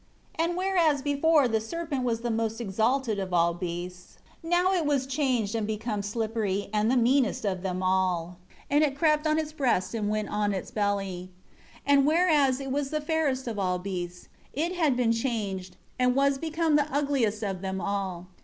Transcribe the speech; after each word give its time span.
3 0.35 0.45
And 0.45 0.57
whereas 0.57 1.03
before 1.03 1.47
the 1.47 1.61
serpent 1.61 2.03
was 2.03 2.21
the 2.21 2.31
most 2.31 2.59
exalted 2.59 3.19
of 3.19 3.35
all 3.35 3.53
beasts, 3.53 4.17
now 4.41 4.73
it 4.73 4.83
was 4.83 5.05
changed 5.05 5.53
and 5.53 5.67
become 5.67 6.01
slippery, 6.01 6.71
and 6.73 6.89
the 6.89 6.97
meanest 6.97 7.45
of 7.45 7.61
them 7.61 7.83
all, 7.83 8.37
and 8.67 8.83
it 8.83 8.97
crept 8.97 9.27
on 9.27 9.37
its 9.37 9.53
breast 9.53 9.93
and 9.93 10.09
went 10.09 10.29
on 10.29 10.53
its 10.55 10.71
belly. 10.71 11.29
4 11.85 11.93
And 11.93 12.05
whereas 12.07 12.59
it 12.59 12.71
was 12.71 12.89
the 12.89 12.99
fairest 12.99 13.47
of 13.47 13.59
all 13.59 13.77
beasts, 13.77 14.27
it 14.53 14.73
had 14.73 14.97
been 14.97 15.11
changed, 15.11 15.75
and 15.99 16.15
was 16.15 16.39
become 16.39 16.77
the 16.77 16.91
ugliest 16.91 17.43
of 17.43 17.61
them 17.61 17.79
all. 17.79 18.25